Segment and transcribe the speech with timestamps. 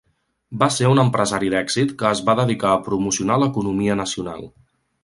[0.61, 4.53] Va ser un empresari d'èxit que es va dedicar a promocionar l'economia nacional.